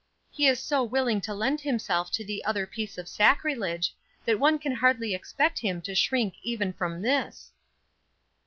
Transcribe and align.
"He 0.31 0.47
is 0.47 0.59
so 0.59 0.81
willing 0.83 1.21
to 1.21 1.33
lend 1.35 1.61
himself 1.61 2.09
to 2.13 2.25
the 2.25 2.43
other 2.43 2.65
piece 2.65 2.97
of 2.97 3.07
sacrilege, 3.07 3.93
that 4.25 4.39
one 4.39 4.57
can 4.57 4.71
hardly 4.73 5.13
expect 5.13 5.59
him 5.59 5.79
to 5.83 5.93
shrink 5.93 6.37
even 6.41 6.73
from 6.73 7.03
this." 7.03 7.51